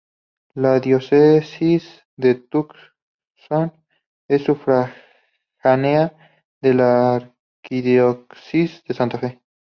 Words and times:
La 0.55 0.79
Diócesis 0.79 2.01
de 2.17 2.33
Tucson 2.33 3.71
es 4.27 4.43
sufragánea 4.45 6.41
de 6.59 6.73
la 6.73 7.15
Arquidiócesis 7.17 8.83
de 8.85 8.95
Santa 8.95 9.19
Fe. 9.19 9.39